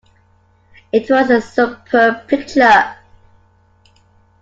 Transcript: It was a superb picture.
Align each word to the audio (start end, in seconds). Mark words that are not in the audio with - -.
It 0.91 1.11
was 1.11 1.29
a 1.29 1.39
superb 1.39 2.27
picture. 2.27 2.95